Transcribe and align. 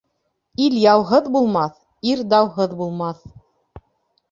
Ил 0.67 0.77
яуһыҙ 0.83 1.27
булмаҫ, 1.35 1.77
ир 2.15 2.25
дауһыҙ 2.33 2.75
булмаҫ. 2.83 3.23